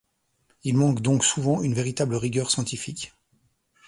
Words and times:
Il 0.63 0.77
manque 0.77 1.01
donc 1.03 1.23
souvent 1.23 1.61
une 1.61 1.75
véritable 1.75 2.15
rigueur 2.15 2.49
scientifique. 2.49 3.13